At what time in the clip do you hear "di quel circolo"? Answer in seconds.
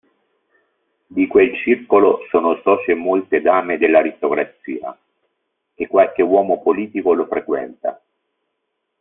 1.05-2.21